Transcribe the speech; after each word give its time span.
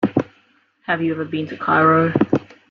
Have 0.87 1.03
you 1.03 1.13
ever 1.13 1.25
been 1.25 1.45
to 1.49 1.55
Cairo? 1.57 2.11